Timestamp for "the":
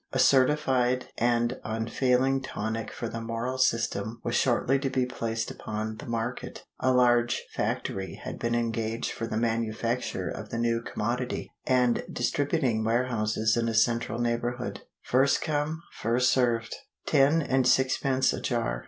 3.07-3.21, 5.97-6.07, 9.27-9.37, 10.49-10.57